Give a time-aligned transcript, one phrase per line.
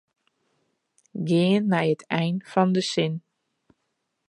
[1.27, 3.13] Gean nei it ein fan de sin.